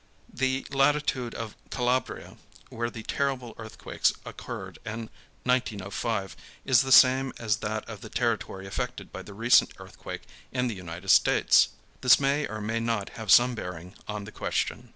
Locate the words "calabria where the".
1.69-3.03